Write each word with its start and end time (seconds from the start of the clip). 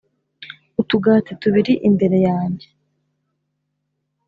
Utugati 0.81 1.31
tubiri 1.41 1.73
imbere 1.87 2.17
yanjye 2.27 2.67